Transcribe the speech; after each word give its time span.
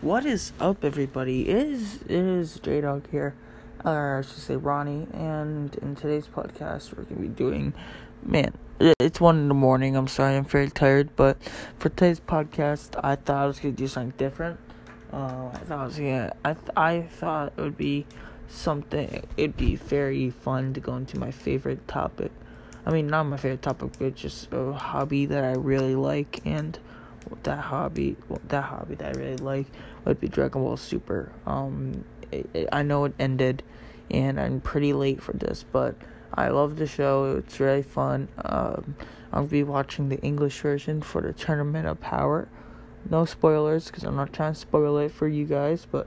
What 0.00 0.26
is 0.26 0.52
up, 0.58 0.84
everybody? 0.84 1.48
It 1.48 1.56
is 1.68 2.02
it 2.02 2.10
is 2.10 2.58
J 2.58 2.80
Dog 2.80 3.08
here, 3.12 3.34
or 3.84 4.18
I 4.18 4.22
should 4.22 4.38
say 4.38 4.56
Ronnie. 4.56 5.06
And 5.12 5.72
in 5.76 5.94
today's 5.94 6.26
podcast, 6.26 6.96
we're 6.96 7.04
gonna 7.04 7.20
be 7.20 7.28
doing, 7.28 7.72
man, 8.24 8.52
it's 8.98 9.20
one 9.20 9.36
in 9.38 9.48
the 9.48 9.54
morning. 9.54 9.94
I'm 9.94 10.08
sorry, 10.08 10.36
I'm 10.36 10.44
very 10.44 10.70
tired. 10.70 11.14
But 11.14 11.40
for 11.78 11.88
today's 11.90 12.18
podcast, 12.18 12.98
I 13.04 13.14
thought 13.14 13.44
I 13.44 13.46
was 13.46 13.60
gonna 13.60 13.74
do 13.74 13.86
something 13.86 14.14
different. 14.16 14.58
Uh, 15.12 15.50
I 15.52 15.58
thought 15.58 15.78
I 15.78 15.84
was 15.84 15.96
gonna, 15.96 16.32
I 16.44 16.54
th- 16.54 16.70
I 16.76 17.02
thought 17.02 17.52
it 17.56 17.60
would 17.60 17.78
be 17.78 18.04
something. 18.48 19.22
It'd 19.36 19.56
be 19.56 19.76
very 19.76 20.30
fun 20.30 20.72
to 20.74 20.80
go 20.80 20.96
into 20.96 21.16
my 21.16 21.30
favorite 21.30 21.86
topic. 21.86 22.32
I 22.84 22.90
mean, 22.90 23.06
not 23.06 23.24
my 23.24 23.36
favorite 23.36 23.62
topic, 23.62 23.92
but 24.00 24.16
just 24.16 24.48
a 24.52 24.72
hobby 24.72 25.26
that 25.26 25.44
I 25.44 25.52
really 25.52 25.94
like 25.94 26.40
and 26.44 26.76
that 27.42 27.58
hobby 27.58 28.16
that 28.48 28.64
hobby 28.64 28.94
that 28.96 29.16
I 29.16 29.18
really 29.18 29.36
like 29.36 29.66
would 30.04 30.20
be 30.20 30.28
Dragon 30.28 30.62
Ball 30.62 30.76
Super. 30.76 31.32
Um, 31.46 32.04
it, 32.30 32.48
it, 32.54 32.68
I 32.72 32.82
know 32.82 33.04
it 33.04 33.14
ended, 33.18 33.62
and 34.10 34.40
I'm 34.40 34.60
pretty 34.60 34.92
late 34.92 35.22
for 35.22 35.32
this, 35.32 35.64
but 35.70 35.94
I 36.34 36.48
love 36.48 36.76
the 36.76 36.86
show. 36.86 37.36
It's 37.36 37.60
really 37.60 37.82
fun. 37.82 38.28
Um, 38.44 38.96
I'll 39.32 39.46
be 39.46 39.62
watching 39.62 40.08
the 40.08 40.20
English 40.20 40.60
version 40.60 41.02
for 41.02 41.20
the 41.22 41.32
Tournament 41.32 41.86
of 41.86 42.00
Power. 42.00 42.48
No 43.10 43.24
spoilers, 43.24 43.86
because 43.86 44.04
I'm 44.04 44.16
not 44.16 44.32
trying 44.32 44.54
to 44.54 44.58
spoil 44.58 44.98
it 44.98 45.10
for 45.10 45.26
you 45.26 45.44
guys, 45.44 45.86
but 45.90 46.06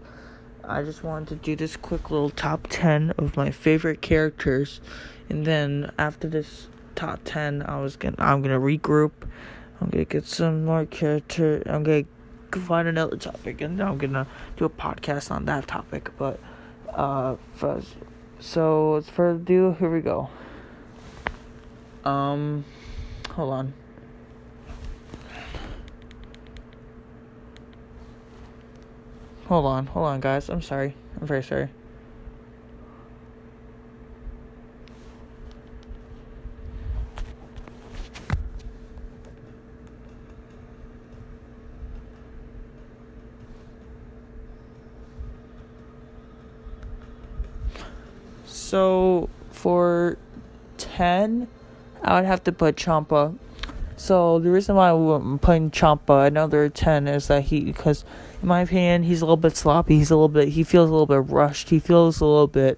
I 0.63 0.81
just 0.83 1.03
wanted 1.03 1.27
to 1.29 1.35
do 1.35 1.55
this 1.55 1.75
quick 1.75 2.09
little 2.09 2.29
top 2.29 2.67
10 2.69 3.11
of 3.17 3.35
my 3.37 3.51
favorite 3.51 4.01
characters, 4.01 4.81
and 5.29 5.45
then 5.45 5.91
after 5.97 6.27
this 6.27 6.67
top 6.95 7.19
10, 7.25 7.63
I 7.63 7.79
was 7.81 7.95
gonna 7.95 8.15
I'm 8.19 8.41
gonna 8.41 8.59
regroup 8.59 9.11
I'm 9.79 9.89
gonna 9.89 10.05
get 10.05 10.25
some 10.25 10.65
more 10.65 10.85
character. 10.85 11.61
I'm 11.65 11.83
gonna 11.83 12.05
find 12.51 12.87
another 12.87 13.17
topic, 13.17 13.61
and 13.61 13.81
I'm 13.81 13.97
gonna 13.97 14.27
do 14.57 14.65
a 14.65 14.69
podcast 14.69 15.31
on 15.31 15.45
that 15.45 15.67
topic. 15.67 16.09
But 16.17 16.39
uh, 16.89 17.35
first, 17.53 17.95
so 18.39 18.93
without 18.95 19.13
further 19.13 19.39
ado, 19.39 19.75
here 19.79 19.89
we 19.89 20.01
go. 20.01 20.29
Um, 22.03 22.63
hold 23.31 23.51
on. 23.51 23.73
Hold 29.47 29.65
on, 29.65 29.85
hold 29.87 30.07
on, 30.07 30.19
guys. 30.21 30.49
I'm 30.49 30.61
sorry. 30.61 30.95
I'm 31.19 31.27
very 31.27 31.43
sorry. 31.43 31.69
So 48.75 49.29
for 49.51 50.17
10, 50.79 51.47
I 52.03 52.15
would 52.15 52.25
have 52.25 52.43
to 52.43 52.51
put 52.51 52.75
Champa. 52.75 53.33
So 53.95 54.37
the 54.39 54.51
reason 54.51 54.75
why 54.75 54.89
I'm 54.89 55.39
putting 55.39 55.71
Champa 55.71 56.25
another 56.25 56.67
10 56.67 57.07
is 57.07 57.27
that 57.27 57.43
he, 57.43 57.61
because 57.61 58.03
in 58.41 58.49
my 58.49 58.63
opinion, 58.63 59.03
he's 59.03 59.21
a 59.21 59.25
little 59.25 59.37
bit 59.37 59.55
sloppy. 59.55 59.95
He's 59.95 60.11
a 60.11 60.15
little 60.15 60.27
bit, 60.27 60.49
he 60.49 60.65
feels 60.65 60.89
a 60.89 60.91
little 60.91 61.05
bit 61.05 61.31
rushed. 61.31 61.69
He 61.69 61.79
feels 61.79 62.19
a 62.19 62.25
little 62.25 62.47
bit, 62.47 62.77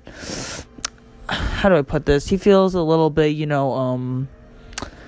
how 1.30 1.70
do 1.70 1.76
I 1.76 1.81
put 1.81 2.06
this? 2.06 2.28
He 2.28 2.38
feels 2.38 2.76
a 2.76 2.84
little 2.84 3.09
bit, 3.09 3.30
you 3.30 3.48
know, 3.48 3.73
um, 3.73 4.28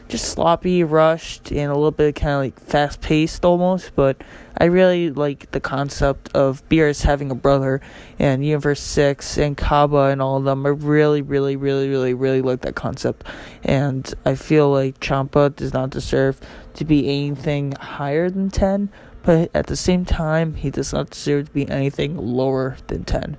just 0.10 0.26
sloppy, 0.26 0.84
rushed, 0.84 1.52
and 1.52 1.72
a 1.72 1.76
little 1.76 1.92
bit 1.92 2.16
kind 2.16 2.34
of 2.34 2.40
like 2.40 2.60
fast 2.60 3.00
paced 3.00 3.46
almost. 3.46 3.96
But 3.96 4.22
I 4.58 4.66
really 4.66 5.12
like 5.12 5.52
the 5.52 5.60
concept 5.60 6.30
of 6.36 6.68
Beerus 6.68 7.04
having 7.04 7.32
a 7.32 7.36
brother, 7.36 7.80
and 8.18 8.44
Universe 8.44 8.82
Six 8.82 9.38
and 9.38 9.56
Cabba 9.56 10.10
and 10.12 10.22
all 10.22 10.38
of 10.38 10.44
them. 10.44 10.66
I 10.66 10.70
really, 10.70 11.22
really, 11.22 11.56
really, 11.56 11.88
really, 11.88 12.14
really 12.14 12.42
like 12.42 12.62
that 12.62 12.75
concept, 12.75 13.24
and 13.64 14.14
I 14.25 14.36
feel 14.36 14.69
like 14.69 15.00
Champa 15.00 15.52
does 15.52 15.74
not 15.74 15.92
deserve 15.92 16.42
to 16.74 16.84
be 16.84 17.08
anything 17.08 17.72
higher 17.74 18.30
than 18.30 18.50
ten. 18.50 18.90
But 19.22 19.52
at 19.53 19.68
the 19.68 19.75
same 19.75 20.06
time, 20.06 20.56
he 20.56 20.72
does 20.72 20.92
not 20.92 21.12
deserve 21.12 21.48
to 21.48 21.53
be 21.53 21.69
anything 21.69 22.18
lower 22.18 22.78
than 22.88 23.03
10. 23.03 23.38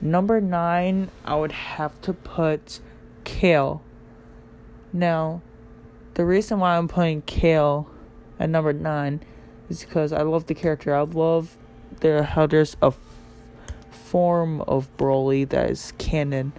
Number 0.00 0.40
9, 0.40 1.10
I 1.24 1.36
would 1.36 1.52
have 1.52 1.98
to 2.02 2.12
put 2.12 2.80
Kale 3.24 3.82
now, 4.96 5.42
the 6.14 6.24
reason 6.24 6.58
why 6.60 6.76
I'm 6.76 6.88
putting 6.88 7.22
Kale 7.22 7.88
at 8.38 8.48
number 8.48 8.72
nine 8.72 9.20
is 9.68 9.84
because 9.84 10.12
I 10.12 10.22
love 10.22 10.46
the 10.46 10.54
character. 10.54 10.94
I 10.94 11.02
love 11.02 11.56
the 12.00 12.22
how 12.22 12.46
there's 12.46 12.76
a 12.82 12.86
f- 12.86 12.98
form 13.90 14.60
of 14.62 14.94
Broly 14.96 15.48
that 15.48 15.70
is 15.70 15.92
canon, 15.98 16.52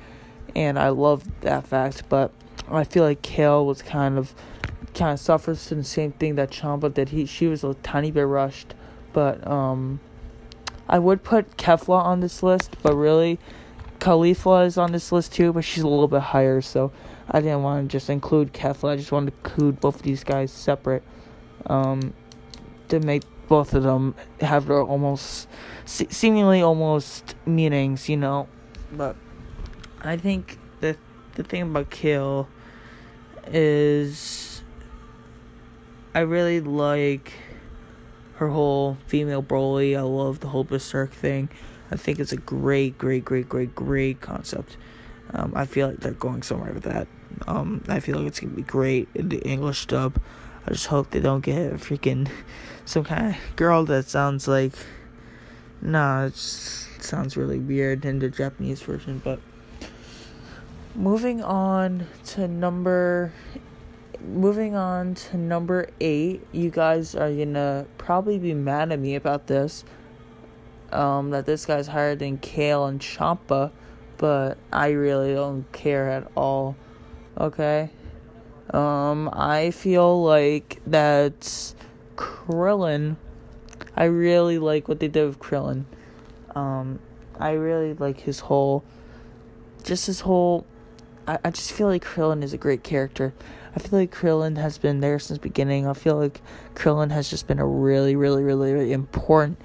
and 0.56 0.78
I 0.78 0.90
love 0.90 1.24
that 1.42 1.68
fact. 1.68 2.04
But 2.10 2.32
I 2.70 2.84
feel 2.84 3.04
like 3.04 3.22
Kale 3.22 3.66
was 3.66 3.82
kind 3.82 4.18
of 4.18 4.34
kind 4.94 5.14
of 5.14 5.20
suffers 5.20 5.68
from 5.68 5.80
the 5.80 5.84
same 5.84 6.12
thing 6.14 6.36
that 6.36 6.52
Champa 6.52 6.90
did. 6.90 7.10
He 7.10 7.26
she 7.26 7.48
was 7.48 7.64
a 7.64 7.74
tiny 7.76 8.12
bit 8.12 8.28
rushed, 8.28 8.74
but 9.14 9.46
um, 9.48 10.00
I 10.88 11.00
would 11.00 11.24
put 11.24 11.58
Kefla 11.58 12.04
on 12.04 12.20
this 12.20 12.42
list, 12.44 12.76
but 12.82 12.96
really, 12.96 13.40
Caulifla 14.00 14.66
is 14.66 14.78
on 14.78 14.92
this 14.92 15.12
list 15.12 15.34
too, 15.34 15.54
but 15.54 15.64
she's 15.64 15.84
a 15.84 15.88
little 15.88 16.08
bit 16.08 16.22
higher, 16.22 16.62
so 16.62 16.92
I 17.30 17.42
didn't 17.42 17.64
want 17.64 17.90
to 17.90 17.98
just 17.98 18.10
include 18.10 18.54
Kefla. 18.54 18.90
I 18.92 18.96
just 18.96 19.12
wanted 19.12 19.32
to 19.32 19.50
include 19.50 19.80
both 19.80 19.98
of 19.98 20.02
these 20.04 20.24
guys 20.24 20.52
separate 20.52 21.04
um, 21.66 22.14
to 22.88 23.00
make 23.00 23.24
both 23.48 23.74
of 23.74 23.84
them 23.84 24.16
have 24.42 24.68
their 24.68 24.82
almost 24.82 25.48
se- 25.86 26.08
seemingly 26.10 26.62
almost 26.62 27.36
meanings, 27.46 28.10
you 28.10 28.18
know. 28.18 28.48
But 28.92 29.16
I 30.02 30.18
think 30.18 30.58
the 30.80 30.98
the 31.36 31.44
thing 31.44 31.64
about 31.64 31.90
Kale 31.90 32.48
is 33.48 34.62
I 36.14 36.20
really 36.22 36.62
like 36.62 37.34
her 38.36 38.50
whole 38.50 38.98
female 39.08 39.44
Broly. 39.44 39.98
I 39.98 40.02
love 40.02 40.40
the 40.40 40.48
whole 40.48 40.64
Berserk 40.64 41.12
thing. 41.12 41.50
I 41.92 41.96
think 41.96 42.20
it's 42.20 42.32
a 42.32 42.38
great, 42.38 42.98
great, 42.98 43.24
great, 43.24 43.48
great, 43.48 43.74
great 43.74 44.20
concept. 44.22 44.78
Um, 45.34 45.54
I 45.56 45.66
feel 45.66 45.90
like 45.90 45.98
they're 45.98 46.14
going 46.14 46.42
somewhere 46.42 46.74
with 46.74 46.84
that. 46.84 47.08
Um, 47.48 47.84
I 47.88 48.00
feel 48.00 48.18
like 48.18 48.28
it's 48.28 48.40
gonna 48.40 48.54
be 48.54 48.62
great 48.62 49.08
in 49.14 49.30
the 49.30 49.40
English 49.40 49.86
dub. 49.88 50.20
I 50.66 50.72
just 50.72 50.88
hope 50.88 51.12
they 51.12 51.20
don't 51.20 51.42
get 51.42 51.74
a 51.74 51.76
freaking 51.76 52.30
some 52.86 53.04
kind 53.04 53.36
of 53.36 53.56
girl 53.56 53.86
that 53.86 54.08
sounds 54.08 54.48
like. 54.48 54.74
Nah, 55.82 56.26
it 56.26 56.36
sounds 56.36 57.38
really 57.38 57.60
weird 57.60 58.04
in 58.04 58.20
the 58.20 58.30
Japanese 58.30 58.82
version. 58.82 59.22
But 59.24 59.40
moving 60.96 61.44
on 61.44 62.08
to 62.26 62.48
number, 62.48 63.32
moving 64.26 64.76
on 64.76 65.14
to 65.14 65.38
number 65.38 65.90
eight. 66.00 66.46
You 66.52 66.72
guys 66.72 67.16
are 67.16 67.32
gonna 67.32 67.86
probably 67.98 68.40
be 68.40 68.54
mad 68.54 68.92
at 68.92 69.00
me 69.00 69.16
about 69.16 69.48
this. 69.48 69.84
Um, 70.92 71.32
that 71.32 71.46
this 71.46 71.66
guy's 71.66 71.88
higher 71.88 72.16
than 72.16 72.38
Kale 72.38 72.86
and 72.86 73.02
Champa 73.02 73.72
but 74.18 74.58
I 74.72 74.90
really 74.90 75.34
don't 75.34 75.72
care 75.72 76.10
at 76.10 76.30
all. 76.36 76.76
Okay? 77.40 77.90
Um, 78.72 79.30
I 79.32 79.72
feel 79.72 80.24
like 80.24 80.82
that 80.88 81.74
Krillin, 82.16 83.16
I 83.96 84.06
really 84.06 84.60
like 84.60 84.88
what 84.88 85.00
they 85.00 85.08
did 85.08 85.26
with 85.26 85.40
Krillin. 85.40 85.86
Um, 86.56 87.00
I 87.40 87.52
really 87.52 87.94
like 87.94 88.20
his 88.20 88.40
whole, 88.40 88.84
just 89.84 90.08
his 90.08 90.22
whole, 90.22 90.66
I, 91.28 91.38
I 91.46 91.52
just 91.52 91.72
feel 91.72 91.88
like 91.88 92.04
Krillin 92.04 92.44
is 92.44 92.54
a 92.54 92.58
great 92.58 92.84
character. 92.84 93.34
I 93.76 93.80
feel 93.80 94.00
like 94.00 94.14
Krillin 94.14 94.58
has 94.58 94.80
been 94.80 95.02
there 95.02 95.20
since 95.20 95.38
the 95.38 95.44
beginning. 95.44 95.86
I 95.88 95.94
feel 95.94 96.18
like 96.18 96.42
Krillin 96.74 97.12
has 97.12 97.30
just 97.30 97.48
been 97.48 97.60
a 97.60 97.66
really, 97.66 98.16
really, 98.16 98.44
really, 98.44 98.74
really 98.74 98.92
important, 98.92 99.60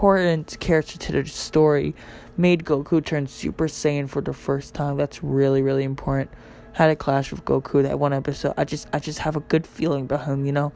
important 0.00 0.58
character 0.60 0.96
to 0.96 1.12
the 1.12 1.26
story 1.26 1.94
made 2.38 2.64
Goku 2.64 3.04
turn 3.04 3.26
Super 3.26 3.68
Saiyan 3.68 4.08
for 4.08 4.22
the 4.22 4.32
first 4.32 4.72
time. 4.72 4.96
That's 4.96 5.22
really, 5.22 5.60
really 5.60 5.84
important. 5.84 6.30
Had 6.72 6.88
a 6.88 6.96
clash 6.96 7.30
with 7.30 7.44
Goku 7.44 7.82
that 7.82 7.98
one 7.98 8.14
episode. 8.14 8.54
I 8.56 8.64
just 8.64 8.88
I 8.94 8.98
just 8.98 9.18
have 9.18 9.36
a 9.36 9.40
good 9.40 9.66
feeling 9.66 10.04
about 10.04 10.24
him, 10.24 10.46
you 10.46 10.52
know. 10.52 10.72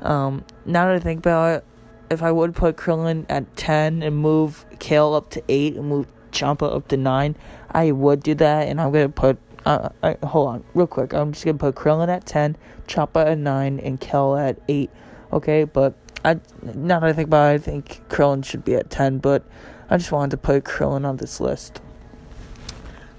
Um, 0.00 0.42
now 0.64 0.86
that 0.86 0.94
I 0.94 1.00
think 1.00 1.18
about 1.18 1.56
it, 1.56 1.64
if 2.08 2.22
I 2.22 2.32
would 2.32 2.54
put 2.54 2.76
Krillin 2.76 3.26
at 3.28 3.54
ten 3.58 4.02
and 4.02 4.16
move 4.16 4.64
Kale 4.78 5.12
up 5.12 5.28
to 5.32 5.42
eight 5.50 5.76
and 5.76 5.86
move 5.86 6.06
Champa 6.30 6.64
up 6.64 6.88
to 6.88 6.96
nine, 6.96 7.36
I 7.70 7.92
would 7.92 8.22
do 8.22 8.34
that. 8.36 8.68
And 8.68 8.80
I'm 8.80 8.90
gonna 8.90 9.10
put 9.10 9.36
uh, 9.66 9.90
I, 10.02 10.16
hold 10.24 10.48
on 10.48 10.64
real 10.72 10.86
quick. 10.86 11.12
I'm 11.12 11.32
just 11.32 11.44
gonna 11.44 11.58
put 11.58 11.74
Krillin 11.74 12.08
at 12.08 12.24
ten, 12.24 12.56
Champa 12.86 13.18
at 13.18 13.36
nine, 13.36 13.80
and 13.80 14.00
Kale 14.00 14.34
at 14.36 14.58
eight. 14.66 14.88
Okay, 15.30 15.64
but 15.64 15.94
I 16.24 16.40
now 16.62 17.00
that 17.00 17.08
I 17.08 17.12
think 17.12 17.28
about 17.28 17.52
it, 17.52 17.54
I 17.54 17.58
think 17.58 18.02
Krillin 18.08 18.44
should 18.44 18.64
be 18.64 18.74
at 18.74 18.90
ten, 18.90 19.18
but 19.18 19.42
I 19.90 19.96
just 19.96 20.12
wanted 20.12 20.30
to 20.32 20.36
put 20.36 20.64
Krillin 20.64 21.04
on 21.04 21.16
this 21.16 21.40
list. 21.40 21.80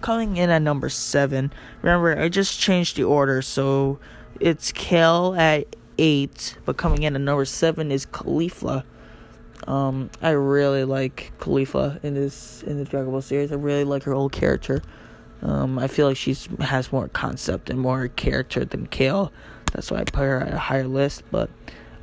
Coming 0.01 0.37
in 0.37 0.49
at 0.49 0.61
number 0.61 0.89
seven, 0.89 1.53
remember 1.81 2.19
I 2.19 2.29
just 2.29 2.59
changed 2.59 2.97
the 2.97 3.03
order, 3.03 3.41
so 3.41 3.99
it's 4.39 4.71
Kale 4.71 5.35
at 5.37 5.75
eight, 5.97 6.57
but 6.65 6.77
coming 6.77 7.03
in 7.03 7.15
at 7.15 7.21
number 7.21 7.45
seven 7.45 7.91
is 7.91 8.05
Caulifla. 8.05 8.83
Um, 9.67 10.09
I 10.21 10.31
really 10.31 10.83
like 10.83 11.31
Caulifla 11.39 12.03
in 12.03 12.15
this 12.15 12.63
in 12.63 12.77
the 12.77 12.85
Dragon 12.85 13.11
Ball 13.11 13.21
series. 13.21 13.51
I 13.51 13.55
really 13.55 13.85
like 13.85 14.03
her 14.03 14.13
old 14.13 14.31
character. 14.31 14.81
Um, 15.41 15.77
I 15.77 15.87
feel 15.87 16.07
like 16.07 16.17
she's 16.17 16.47
has 16.59 16.91
more 16.91 17.07
concept 17.09 17.69
and 17.69 17.79
more 17.79 18.07
character 18.07 18.65
than 18.65 18.87
Kale. 18.87 19.31
That's 19.71 19.91
why 19.91 19.99
I 19.99 20.03
put 20.03 20.23
her 20.23 20.39
at 20.41 20.53
a 20.53 20.57
higher 20.57 20.87
list. 20.87 21.23
But 21.31 21.49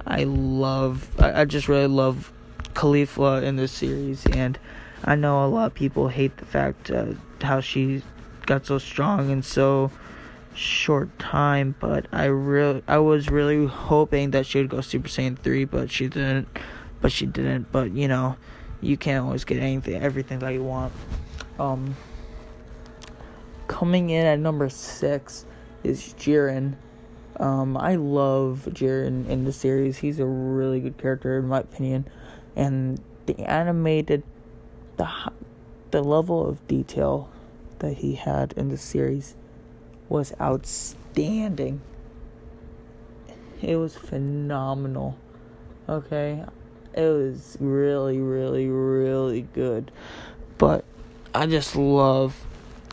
I 0.06 0.24
love, 0.24 1.08
I, 1.20 1.42
I 1.42 1.44
just 1.44 1.68
really 1.68 1.86
love 1.86 2.32
Caulifla 2.74 3.42
in 3.42 3.56
this 3.56 3.72
series, 3.72 4.26
and 4.26 4.58
I 5.04 5.14
know 5.14 5.44
a 5.44 5.48
lot 5.48 5.66
of 5.66 5.74
people 5.74 6.08
hate 6.08 6.36
the 6.36 6.46
fact 6.46 6.90
uh, 6.90 7.14
how 7.42 7.60
she 7.60 8.02
got 8.46 8.66
so 8.66 8.78
strong 8.78 9.30
in 9.30 9.42
so 9.42 9.90
short 10.54 11.16
time. 11.18 11.74
But 11.80 12.06
I 12.12 12.24
really, 12.26 12.82
I 12.86 12.98
was 12.98 13.28
really 13.28 13.66
hoping 13.66 14.30
that 14.32 14.46
she 14.46 14.58
would 14.58 14.68
go 14.68 14.80
Super 14.80 15.08
Saiyan 15.08 15.38
three, 15.38 15.64
but 15.64 15.90
she 15.90 16.08
didn't. 16.08 16.48
But 17.00 17.12
she 17.12 17.26
didn't. 17.26 17.72
But 17.72 17.92
you 17.92 18.08
know, 18.08 18.36
you 18.80 18.96
can't 18.96 19.24
always 19.24 19.44
get 19.44 19.58
anything, 19.58 20.02
everything 20.02 20.38
that 20.40 20.50
you 20.50 20.62
want. 20.62 20.92
Um, 21.58 21.96
coming 23.68 24.10
in 24.10 24.26
at 24.26 24.38
number 24.38 24.68
six 24.68 25.46
is 25.82 26.14
Jiren. 26.18 26.74
Um, 27.40 27.74
I 27.78 27.94
love 27.94 28.68
Jiren 28.70 29.26
in 29.26 29.44
the 29.44 29.52
series. 29.52 29.96
He's 29.96 30.20
a 30.20 30.26
really 30.26 30.78
good 30.78 30.98
character 30.98 31.38
in 31.38 31.48
my 31.48 31.60
opinion, 31.60 32.06
and 32.54 33.00
the 33.24 33.38
animated, 33.40 34.22
the 34.98 35.08
the 35.90 36.02
level 36.02 36.46
of 36.46 36.68
detail 36.68 37.30
that 37.78 37.94
he 37.94 38.14
had 38.14 38.52
in 38.58 38.68
the 38.68 38.76
series 38.76 39.36
was 40.10 40.34
outstanding. 40.38 41.80
It 43.62 43.76
was 43.76 43.96
phenomenal. 43.96 45.16
Okay, 45.88 46.44
it 46.92 47.08
was 47.08 47.56
really, 47.58 48.18
really, 48.18 48.68
really 48.68 49.42
good. 49.54 49.90
But 50.58 50.84
I 51.34 51.46
just 51.46 51.74
love 51.74 52.36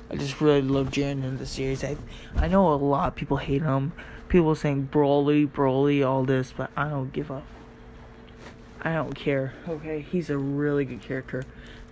I 0.10 0.16
just 0.16 0.40
really 0.40 0.62
love 0.62 0.92
Jiren 0.92 1.26
in 1.26 1.38
the 1.38 1.46
series. 1.46 1.84
I 1.84 1.98
I 2.38 2.48
know 2.48 2.74
a 2.74 2.76
lot 2.76 3.10
of 3.10 3.16
people 3.16 3.36
hate 3.36 3.62
him. 3.62 3.92
People 4.30 4.56
saying 4.56 4.90
Broly, 4.92 5.48
Broly, 5.48 6.06
all 6.06 6.24
this, 6.24 6.54
but 6.56 6.70
I 6.76 6.90
don't 6.90 7.14
give 7.14 7.32
up. 7.32 7.46
I 8.82 8.94
don't 8.94 9.16
care. 9.16 9.54
Okay, 9.68 10.02
he's 10.02 10.30
a 10.30 10.38
really 10.38 10.86
good 10.86 11.02
character, 11.02 11.44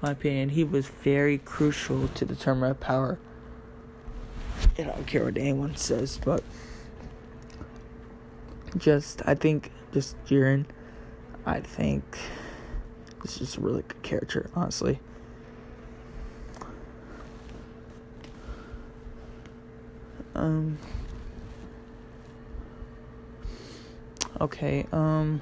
my 0.02 0.12
opinion. 0.12 0.50
He 0.50 0.64
was 0.64 0.88
very 0.88 1.38
crucial 1.38 2.08
to 2.10 2.26
the 2.26 2.36
tournament 2.36 2.72
of 2.72 2.80
power. 2.80 3.20
I 4.78 4.84
don't 4.84 5.08
care 5.08 5.24
what 5.24 5.38
anyone 5.38 5.76
says, 5.76 6.20
but 6.24 6.44
just 8.78 9.22
I 9.26 9.36
think 9.36 9.72
just 9.94 10.22
Jiren, 10.26 10.66
I 11.46 11.62
think 11.62 12.04
this 13.22 13.40
is 13.40 13.58
a 13.58 13.62
really 13.62 13.84
good 13.88 14.04
character, 14.04 14.50
honestly. 14.54 15.00
Um. 20.36 20.78
Okay, 24.42 24.86
um. 24.92 25.42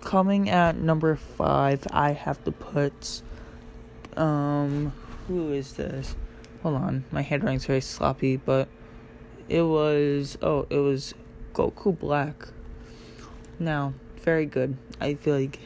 Coming 0.00 0.50
at 0.50 0.76
number 0.76 1.16
five, 1.16 1.86
I 1.90 2.12
have 2.12 2.42
to 2.44 2.52
put. 2.52 3.22
Um. 4.16 4.92
Who 5.28 5.52
is 5.52 5.74
this? 5.74 6.16
Hold 6.62 6.76
on, 6.76 7.04
my 7.10 7.22
handwriting's 7.22 7.66
very 7.66 7.80
sloppy, 7.80 8.36
but. 8.36 8.68
It 9.48 9.62
was. 9.62 10.38
Oh, 10.40 10.66
it 10.70 10.78
was 10.78 11.12
Goku 11.54 11.98
Black. 11.98 12.48
Now, 13.58 13.94
very 14.22 14.46
good. 14.46 14.76
I 15.00 15.14
feel 15.14 15.34
like 15.34 15.58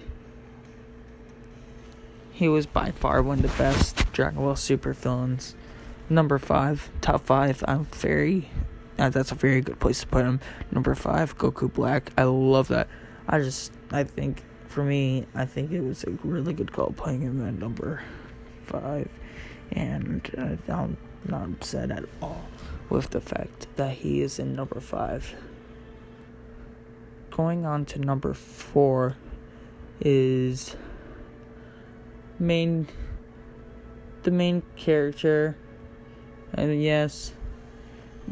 he 2.32 2.48
was 2.48 2.66
by 2.66 2.90
far 2.90 3.22
one 3.22 3.38
of 3.38 3.42
the 3.42 3.58
best 3.58 4.10
Dragon 4.12 4.40
Ball 4.40 4.56
Super 4.56 4.92
villains. 4.92 5.54
Number 6.08 6.38
five, 6.38 6.90
top 7.00 7.26
five. 7.26 7.62
I'm 7.68 7.84
very. 7.84 8.48
Uh, 8.98 9.10
that's 9.10 9.32
a 9.32 9.34
very 9.34 9.60
good 9.60 9.80
place 9.80 10.00
to 10.00 10.06
put 10.06 10.24
him. 10.24 10.40
Number 10.70 10.94
five, 10.94 11.36
Goku 11.36 11.72
Black. 11.72 12.12
I 12.16 12.24
love 12.24 12.68
that. 12.68 12.88
I 13.28 13.40
just, 13.40 13.72
I 13.90 14.04
think, 14.04 14.42
for 14.68 14.84
me, 14.84 15.26
I 15.34 15.46
think 15.46 15.72
it 15.72 15.80
was 15.80 16.04
a 16.04 16.10
really 16.22 16.52
good 16.52 16.72
call 16.72 16.92
putting 16.96 17.22
him 17.22 17.46
at 17.46 17.54
number 17.54 18.02
five, 18.66 19.08
and 19.72 20.30
uh, 20.36 20.72
I'm 20.72 20.96
not 21.24 21.44
upset 21.44 21.90
at 21.90 22.04
all 22.20 22.44
with 22.90 23.10
the 23.10 23.20
fact 23.20 23.66
that 23.76 23.94
he 23.94 24.20
is 24.20 24.38
in 24.38 24.54
number 24.54 24.80
five. 24.80 25.34
Going 27.30 27.66
on 27.66 27.84
to 27.86 27.98
number 27.98 28.34
four 28.34 29.16
is 30.00 30.76
main 32.38 32.88
the 34.24 34.30
main 34.30 34.62
character 34.76 35.56
and 36.52 36.82
yes 36.82 37.32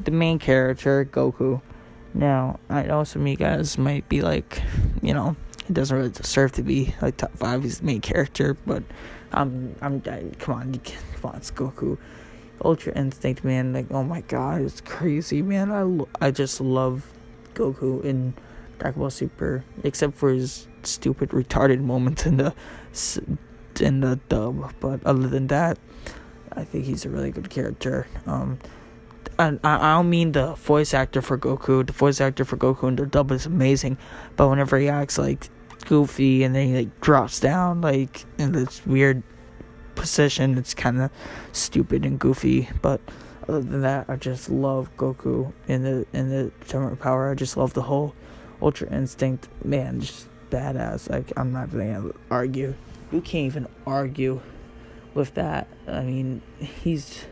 the 0.05 0.11
main 0.11 0.39
character 0.39 1.05
goku 1.05 1.61
now 2.15 2.59
i 2.69 2.83
know 2.83 3.05
some 3.05 3.23
of 3.23 3.29
you 3.29 3.37
guys 3.37 3.79
might 3.79 4.09
be 4.09 4.23
like 4.23 4.63
you 5.03 5.15
know 5.15 5.37
he 5.67 5.73
doesn't 5.73 5.97
really 5.97 6.11
deserve 6.11 6.53
to 6.53 6.63
be 6.63 6.95
like 7.01 7.17
top 7.17 7.35
five 7.37 7.63
he's 7.63 7.79
the 7.79 7.87
main 7.87 8.01
character 8.01 8.55
but 8.67 8.83
i'm 9.33 9.75
i'm 9.81 10.03
I, 10.07 10.25
come 10.39 10.55
on 10.55 10.75
come 10.81 11.31
on 11.31 11.37
it's 11.37 11.51
goku 11.51 11.99
ultra 12.65 12.93
instinct 12.95 13.45
man 13.45 13.73
like 13.73 13.87
oh 13.91 14.05
my 14.05 14.21
god 14.23 14.61
it's 14.61 14.81
crazy 14.81 15.43
man 15.43 15.71
i 15.71 16.27
i 16.27 16.31
just 16.31 16.61
love 16.61 17.07
goku 17.55 18.05
in 18.05 18.35
dragon 18.79 19.01
ball 19.01 19.11
super 19.11 19.65
except 19.85 20.17
for 20.17 20.31
his 20.31 20.69
stupid 20.83 21.31
retarded 21.31 21.81
moments 21.81 22.27
in 22.27 22.37
the 22.37 22.55
in 23.81 24.01
the 24.01 24.19
dub. 24.29 24.73
But 24.81 25.05
other 25.05 25.29
than 25.29 25.47
that, 25.49 25.79
I 26.53 26.65
think 26.65 26.85
he's 26.85 27.05
a 27.05 27.09
really 27.09 27.31
good 27.31 27.51
character. 27.51 28.07
Um, 28.27 28.59
I, 29.39 29.59
I 29.65 29.95
don't 29.97 30.11
mean 30.11 30.33
the 30.33 30.55
voice 30.55 30.95
actor 30.95 31.23
for 31.23 31.39
Goku. 31.39 31.87
The 31.87 31.93
voice 31.93 32.21
actor 32.21 32.45
for 32.45 32.57
Goku 32.57 32.89
in 32.89 32.97
the 32.97 33.07
dub 33.07 33.31
is 33.31 33.47
amazing, 33.47 33.99
but 34.37 34.49
whenever 34.49 34.79
he 34.79 34.89
acts 34.89 35.19
like 35.19 35.49
Goofy 35.87 36.45
and 36.45 36.55
then 36.55 36.69
he 36.69 36.75
like 36.77 37.01
drops 37.01 37.41
down 37.41 37.81
like 37.81 38.25
in 38.39 38.53
this 38.53 38.85
weird 38.87 39.23
position, 39.95 40.59
it's 40.59 40.75
kind 40.75 41.01
of 41.01 41.11
stupid 41.53 42.05
and 42.05 42.19
goofy. 42.19 42.69
But 42.81 43.01
other 43.49 43.61
than 43.61 43.83
that, 43.83 44.07
I 44.09 44.17
just 44.17 44.49
love 44.51 44.95
Goku 44.97 45.53
in 45.67 45.83
the 45.83 46.07
in 46.13 46.29
the 46.31 46.53
Tournament 46.69 47.01
Power. 47.01 47.31
I 47.31 47.35
just 47.35 47.57
love 47.57 47.75
the 47.75 47.83
whole 47.83 48.15
Ultra 48.61 48.89
Instinct 48.93 49.49
man, 49.65 50.01
just 50.01 50.29
badass. 50.51 51.11
Like 51.11 51.33
I'm 51.37 51.53
not 51.53 51.69
even 51.69 51.93
gonna 51.93 52.15
argue 52.31 52.75
you 53.13 53.21
can't 53.21 53.47
even 53.47 53.69
argue 53.87 54.41
with 55.15 55.35
that. 55.35 55.69
I 55.87 56.03
mean, 56.03 56.43
he's 56.59 57.27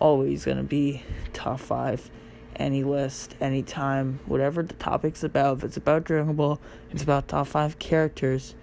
always 0.00 0.44
gonna 0.44 0.64
be 0.64 1.02
top 1.32 1.60
five, 1.60 2.10
any 2.56 2.82
list, 2.82 3.36
anytime, 3.40 4.18
whatever 4.26 4.62
the 4.62 4.74
topic's 4.74 5.22
about. 5.22 5.58
If 5.58 5.64
it's 5.64 5.76
about 5.76 6.04
Dragon 6.04 6.34
Ball, 6.34 6.60
it's 6.90 7.02
about 7.02 7.28
top 7.28 7.46
five 7.46 7.78
characters. 7.78 8.54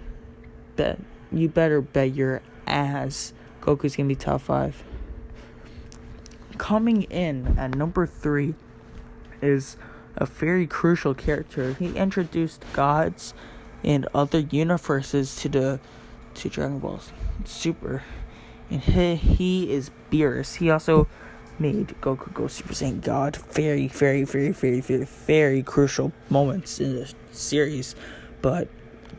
Bet 0.76 1.00
you 1.32 1.50
better 1.50 1.82
bet 1.82 2.14
your 2.14 2.42
ass 2.66 3.34
Goku's 3.62 3.96
gonna 3.96 4.08
be 4.08 4.16
top 4.16 4.42
five. 4.42 4.84
Coming 6.58 7.04
in 7.04 7.58
at 7.58 7.76
number 7.76 8.08
three 8.08 8.56
is 9.42 9.78
a 10.16 10.26
very 10.26 10.66
crucial 10.66 11.14
character. 11.14 11.74
He 11.74 11.96
introduced 11.96 12.64
gods 12.74 13.34
and 13.84 14.08
other 14.14 14.40
universes 14.40 15.36
to 15.38 15.50
the 15.50 15.80
to 16.36 16.50
Dragon 16.50 16.80
Ball 16.80 17.02
Super, 17.46 18.04
and 18.70 18.82
he, 18.82 19.16
he 19.16 19.72
is 19.72 19.92
Beerus. 20.12 20.56
He 20.56 20.70
also 20.70 21.08
made 21.60 21.96
Goku 22.02 22.34
go 22.34 22.48
Super 22.48 22.74
Saiyan 22.74 23.02
God. 23.02 23.38
Very, 23.52 23.88
very, 23.88 24.24
very, 24.24 24.52
very, 24.52 24.82
very, 24.82 25.04
very 25.04 25.64
crucial 25.64 26.12
moments 26.30 26.80
in 26.80 26.96
the 26.96 27.14
series, 27.32 27.96
but 28.42 28.68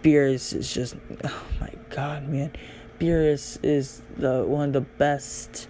Beerus 0.02 0.54
is 0.54 0.72
just 0.72 0.96
oh 1.24 1.44
my 1.60 1.70
god, 1.90 2.28
man. 2.28 2.52
Beerus 2.98 3.58
is 3.62 4.02
the 4.16 4.44
one 4.44 4.68
of 4.68 4.72
the 4.72 4.80
best 4.80 5.68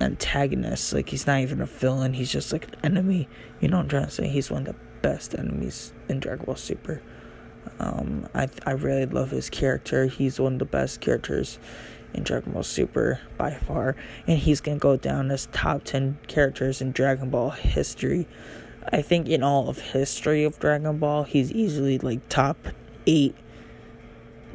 antagonists. 0.00 0.92
Like 0.92 1.08
he's 1.08 1.26
not 1.26 1.40
even 1.40 1.60
a 1.60 1.66
villain. 1.66 2.14
He's 2.14 2.30
just 2.30 2.52
like 2.52 2.68
an 2.68 2.76
enemy. 2.82 3.28
You 3.60 3.68
know 3.68 3.78
what 3.78 3.84
I'm 3.84 3.88
trying 3.88 4.04
to 4.06 4.10
say? 4.10 4.28
He's 4.28 4.50
one 4.50 4.66
of 4.66 4.74
the 4.74 4.80
best 5.02 5.34
enemies 5.34 5.92
in 6.08 6.20
Dragon 6.20 6.46
Ball 6.46 6.56
Super. 6.56 7.02
Um, 7.78 8.28
I 8.34 8.48
I 8.66 8.72
really 8.72 9.06
love 9.06 9.30
his 9.30 9.48
character. 9.48 10.06
He's 10.06 10.38
one 10.38 10.54
of 10.54 10.58
the 10.58 10.64
best 10.64 11.00
characters 11.00 11.58
in 12.14 12.22
Dragon 12.22 12.52
Ball 12.52 12.62
Super 12.62 13.20
by 13.36 13.52
far, 13.52 13.96
and 14.26 14.38
he's 14.38 14.60
gonna 14.60 14.78
go 14.78 14.96
down 14.96 15.30
as 15.30 15.46
top 15.52 15.84
ten 15.84 16.18
characters 16.26 16.80
in 16.80 16.92
Dragon 16.92 17.30
Ball 17.30 17.50
history. 17.50 18.26
I 18.92 19.02
think 19.02 19.28
in 19.28 19.42
all 19.42 19.68
of 19.68 19.78
history 19.78 20.44
of 20.44 20.58
Dragon 20.58 20.98
Ball, 20.98 21.24
he's 21.24 21.52
easily 21.52 21.98
like 21.98 22.28
top 22.28 22.56
eight, 23.06 23.34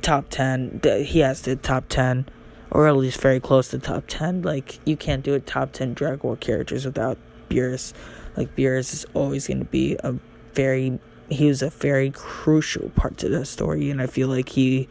top 0.02 0.26
ten. 0.30 0.80
He 0.84 1.20
has 1.20 1.42
the 1.42 1.56
top 1.56 1.86
ten, 1.90 2.28
or 2.72 2.88
at 2.88 2.96
least 2.96 3.20
very 3.22 3.40
close 3.40 3.70
to 3.70 3.80
top 3.80 4.06
ten. 4.08 4.42
Like 4.42 4.80
you 4.86 4.96
can't 4.96 5.24
do 5.24 5.34
a 5.34 5.40
top 5.40 5.72
ten 5.72 5.94
Dragon 5.94 6.20
Ball 6.20 6.36
characters 6.36 6.86
without 6.86 7.18
Beerus. 7.50 7.94
Like 8.38 8.56
Beerus 8.56 8.94
is 8.94 9.06
always 9.14 9.48
gonna 9.48 9.66
be 9.66 9.98
a 10.04 10.16
very 10.54 11.00
he 11.30 11.48
was 11.48 11.62
a 11.62 11.70
very 11.70 12.10
crucial 12.10 12.90
part 12.90 13.18
to 13.20 13.30
the 13.30 13.46
story, 13.46 13.90
and 13.90 14.02
I 14.02 14.08
feel 14.08 14.28
like 14.28 14.50
he 14.50 14.88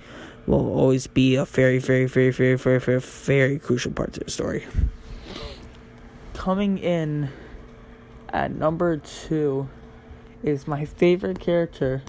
will 0.49 0.73
always 0.73 1.07
be 1.07 1.37
a 1.37 1.45
very, 1.45 1.79
very, 1.79 2.07
very, 2.07 2.31
very, 2.31 2.57
very, 2.57 2.81
very, 2.81 3.01
very 3.01 3.59
crucial 3.59 3.93
part 3.93 4.15
to 4.15 4.21
the 4.21 4.31
story. 4.31 4.67
Coming 6.33 6.79
in 6.79 7.29
at 8.31 8.51
number 8.53 8.97
two 8.97 9.69
is 10.43 10.67
my 10.67 10.85
favorite 10.87 11.39
character 11.39 12.03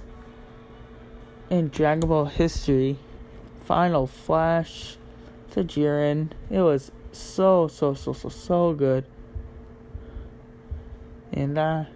in 1.49 1.67
Dragon 1.67 2.07
Ball 2.07 2.25
history, 2.25 2.97
Final 3.65 4.07
Flash 4.07 4.97
to 5.51 5.63
Jiren. 5.63 6.31
It 6.49 6.61
was 6.61 6.91
so, 7.11 7.67
so, 7.67 7.93
so, 7.93 8.13
so, 8.13 8.29
so 8.29 8.73
good. 8.73 9.03
And 11.33 11.57
that 11.57 11.87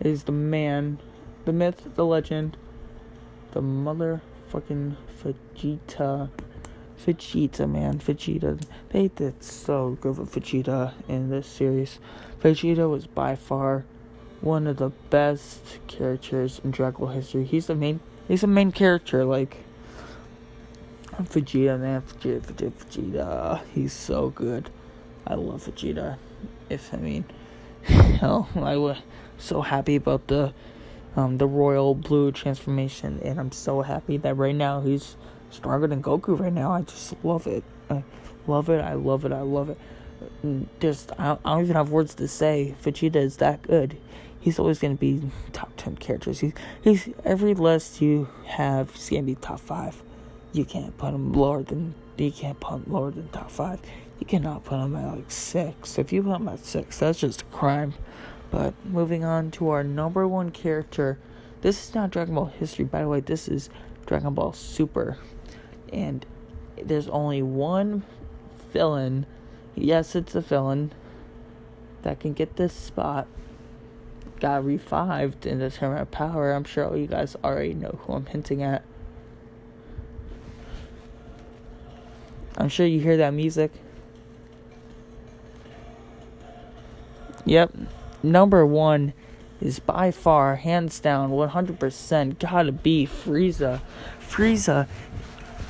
is 0.00 0.24
the 0.24 0.32
man, 0.32 0.98
the 1.44 1.52
myth, 1.52 1.88
the 1.94 2.04
legend, 2.04 2.56
the 3.52 3.62
motherfucking 4.48 4.96
Vegeta. 5.22 6.30
Vegeta, 7.04 7.70
man, 7.70 7.98
Vegeta. 7.98 8.60
They 8.90 9.08
did 9.08 9.42
so 9.42 9.96
good 10.00 10.18
with 10.18 10.34
Vegeta 10.34 10.94
in 11.08 11.30
this 11.30 11.46
series. 11.46 11.98
Vegeta 12.42 12.90
was 12.90 13.06
by 13.06 13.36
far 13.36 13.84
one 14.40 14.66
of 14.66 14.76
the 14.76 14.90
best 15.10 15.78
characters 15.86 16.60
in 16.64 16.70
Dragon 16.70 17.00
Ball 17.00 17.08
history. 17.14 17.44
He's 17.44 17.66
the 17.66 17.74
main. 17.74 18.00
He's 18.26 18.42
the 18.42 18.46
main 18.46 18.72
character. 18.72 19.24
Like 19.24 19.58
Vegeta, 21.16 21.78
man, 21.78 22.02
Vegeta, 22.02 22.40
Vegeta, 22.40 22.72
Vegeta. 22.72 23.60
He's 23.74 23.92
so 23.92 24.30
good. 24.30 24.70
I 25.26 25.34
love 25.34 25.66
Vegeta. 25.66 26.18
If 26.68 26.92
I 26.92 26.98
mean, 26.98 27.24
hell, 27.82 28.48
I 28.56 28.76
was 28.76 28.98
so 29.38 29.62
happy 29.62 29.96
about 29.96 30.26
the 30.26 30.52
um 31.18 31.38
the 31.38 31.46
royal 31.46 31.94
blue 31.94 32.32
transformation, 32.32 33.20
and 33.22 33.38
I'm 33.38 33.52
so 33.52 33.82
happy 33.82 34.16
that 34.18 34.36
right 34.36 34.54
now 34.54 34.80
he's 34.80 35.16
stronger 35.50 35.86
than 35.86 36.02
Goku. 36.02 36.38
Right 36.38 36.52
now, 36.52 36.72
I 36.72 36.82
just 36.82 37.14
love 37.22 37.46
it. 37.46 37.64
I 37.90 38.02
love 38.46 38.68
it. 38.68 38.80
I 38.80 38.94
love 38.94 39.24
it. 39.24 39.32
I 39.32 39.40
love 39.40 39.70
it. 39.70 39.78
Just 40.80 41.12
I 41.18 41.26
don't, 41.26 41.40
I 41.44 41.54
don't 41.54 41.64
even 41.64 41.76
have 41.76 41.90
words 41.90 42.14
to 42.14 42.28
say. 42.28 42.74
Vegeta 42.82 43.16
is 43.16 43.36
that 43.38 43.62
good 43.62 43.98
he's 44.40 44.58
always 44.58 44.78
gonna 44.78 44.94
be 44.94 45.22
top 45.52 45.72
ten 45.76 45.96
characters. 45.96 46.40
He's 46.40 46.52
he's 46.82 47.08
every 47.24 47.54
list 47.54 48.00
you 48.00 48.28
have, 48.46 48.94
he's 48.94 49.10
gonna 49.10 49.22
be 49.22 49.34
top 49.34 49.60
five. 49.60 50.02
You 50.52 50.64
can't 50.64 50.96
put 50.96 51.14
him 51.14 51.32
lower 51.32 51.62
than 51.62 51.94
you 52.16 52.32
can't 52.32 52.58
put 52.58 52.74
him 52.74 52.84
lower 52.88 53.10
than 53.10 53.28
top 53.28 53.50
five. 53.50 53.80
You 54.18 54.26
cannot 54.26 54.64
put 54.64 54.80
him 54.80 54.96
at 54.96 55.16
like 55.16 55.30
six. 55.30 55.98
If 55.98 56.12
you 56.12 56.22
put 56.22 56.36
him 56.36 56.48
at 56.48 56.64
six, 56.64 56.98
that's 56.98 57.20
just 57.20 57.42
a 57.42 57.44
crime. 57.46 57.94
But 58.50 58.74
moving 58.84 59.24
on 59.24 59.50
to 59.52 59.68
our 59.70 59.84
number 59.84 60.26
one 60.26 60.50
character. 60.50 61.18
This 61.60 61.88
is 61.88 61.94
not 61.94 62.10
Dragon 62.10 62.34
Ball 62.34 62.46
history, 62.46 62.84
by 62.84 63.02
the 63.02 63.08
way. 63.08 63.20
This 63.20 63.48
is 63.48 63.68
Dragon 64.06 64.34
Ball 64.34 64.52
Super, 64.52 65.18
and 65.92 66.24
there's 66.82 67.08
only 67.08 67.42
one 67.42 68.04
villain. 68.72 69.26
Yes, 69.74 70.14
it's 70.14 70.34
a 70.34 70.40
villain 70.40 70.92
that 72.02 72.20
can 72.20 72.32
get 72.32 72.56
this 72.56 72.72
spot 72.72 73.26
got 74.40 74.64
revived 74.64 75.46
in 75.46 75.58
the 75.58 75.70
Tournament 75.70 76.02
of 76.02 76.10
Power. 76.10 76.52
I'm 76.52 76.64
sure 76.64 76.86
all 76.86 76.96
you 76.96 77.06
guys 77.06 77.36
already 77.42 77.74
know 77.74 77.98
who 78.02 78.14
I'm 78.14 78.26
hinting 78.26 78.62
at. 78.62 78.82
I'm 82.56 82.68
sure 82.68 82.86
you 82.86 83.00
hear 83.00 83.16
that 83.16 83.34
music. 83.34 83.72
Yep. 87.44 87.72
Number 88.22 88.66
one 88.66 89.12
is 89.60 89.78
by 89.80 90.10
far, 90.10 90.56
hands 90.56 91.00
down, 91.00 91.30
100% 91.30 92.38
gotta 92.38 92.72
be 92.72 93.06
Frieza. 93.06 93.80
Frieza, 94.20 94.86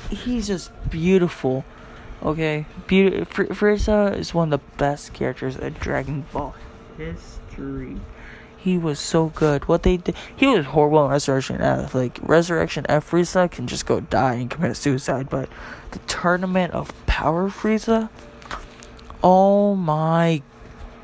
he's 0.09 0.47
just 0.47 0.71
beautiful. 0.89 1.65
Okay? 2.23 2.65
Be- 2.87 3.23
Fr- 3.23 3.45
Frieza 3.45 4.15
is 4.15 4.33
one 4.33 4.51
of 4.53 4.59
the 4.59 4.77
best 4.77 5.13
characters 5.13 5.55
in 5.55 5.73
Dragon 5.73 6.25
Ball 6.31 6.55
history. 6.97 7.97
He 8.57 8.77
was 8.77 8.99
so 8.99 9.27
good. 9.27 9.67
What 9.69 9.83
they 9.83 9.97
did, 9.97 10.15
he 10.35 10.45
was 10.47 10.65
horrible 10.65 11.05
in 11.05 11.11
Resurrection 11.11 11.61
F. 11.61 11.95
Like 11.95 12.19
Resurrection 12.21 12.85
F, 12.89 13.09
Frieza 13.09 13.49
can 13.49 13.67
just 13.67 13.85
go 13.85 14.01
die 14.01 14.33
and 14.33 14.49
commit 14.49 14.75
suicide. 14.75 15.29
But 15.29 15.47
the 15.91 15.99
Tournament 15.99 16.73
of 16.73 16.91
Power 17.05 17.49
Frieza, 17.49 18.09
oh 19.23 19.75
my 19.75 20.41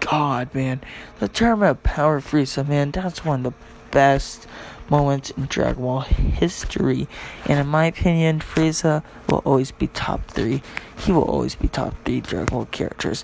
god, 0.06 0.54
man! 0.54 0.82
The 1.20 1.28
Tournament 1.28 1.72
of 1.72 1.84
Power 1.84 2.22
Frieza, 2.22 2.68
man, 2.68 2.92
that's 2.92 3.26
one 3.26 3.46
of 3.46 3.54
the 3.54 3.60
best 3.92 4.48
moments 4.90 5.32
in 5.32 5.46
Dragon 5.46 5.82
Ball 5.82 6.02
history. 6.02 7.08
And 7.46 7.60
in 7.60 7.68
my 7.68 7.86
opinion, 7.86 8.40
Frieza 8.40 9.04
will 9.28 9.42
always 9.46 9.72
be 9.72 9.88
top 9.88 10.26
three. 10.28 10.62
He 11.00 11.12
will 11.12 11.24
always 11.24 11.56
be 11.56 11.68
top 11.68 11.96
three 12.06 12.22
Dragon 12.22 12.46
Ball 12.46 12.66
characters. 12.66 13.24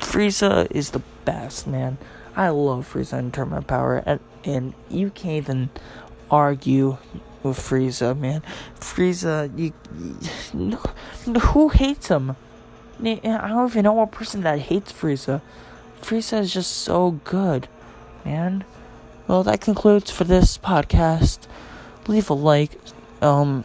Frieza 0.00 0.68
is 0.70 0.90
the 0.90 1.02
best, 1.24 1.66
man. 1.66 1.98
I 2.34 2.48
love 2.48 2.90
Frieza 2.90 3.18
in 3.18 3.30
terms 3.30 3.52
of 3.52 3.66
power, 3.66 4.02
and, 4.06 4.20
and 4.44 4.72
you 4.88 5.10
can't 5.10 5.44
even 5.44 5.70
argue 6.30 6.96
with 7.42 7.58
Frieza, 7.58 8.18
man. 8.18 8.42
Frieza, 8.80 9.50
you, 9.58 9.72
you 10.54 10.76
who 11.40 11.68
hates 11.68 12.08
him? 12.08 12.36
I 13.04 13.14
don't 13.48 13.68
even 13.68 13.84
know 13.84 14.00
a 14.00 14.06
person 14.06 14.42
that 14.42 14.60
hates 14.60 14.92
Frieza. 14.92 15.42
Frieza 16.02 16.40
is 16.40 16.52
just 16.52 16.72
so 16.72 17.12
good, 17.22 17.68
man. 18.24 18.64
Well, 19.28 19.44
that 19.44 19.60
concludes 19.60 20.10
for 20.10 20.24
this 20.24 20.58
podcast. 20.58 21.46
Leave 22.08 22.28
a 22.28 22.34
like. 22.34 22.72
Um, 23.20 23.64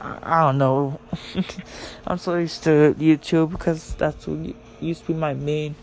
I, 0.00 0.44
don't 0.44 0.58
know. 0.58 1.00
I'm 2.06 2.18
so 2.18 2.36
used 2.36 2.62
to 2.64 2.94
YouTube 2.98 3.52
because 3.52 3.94
that's 3.94 4.26
what 4.26 4.54
used 4.80 5.06
to 5.06 5.06
be 5.08 5.14
my 5.14 5.32
main 5.32 5.76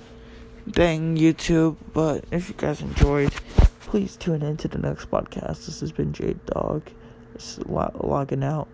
thing, 0.72 1.18
YouTube. 1.18 1.78
But 1.92 2.24
if 2.30 2.50
you 2.50 2.56
guys 2.56 2.82
enjoyed, 2.82 3.34
please 3.80 4.16
tune 4.16 4.44
in 4.44 4.58
to 4.58 4.68
the 4.68 4.78
next 4.78 5.10
podcast. 5.10 5.66
This 5.66 5.80
has 5.80 5.92
been 5.92 6.14
J 6.14 6.36
Dog. 6.46 6.84
It's 7.34 7.58
logging 7.66 8.44
out. 8.44 8.68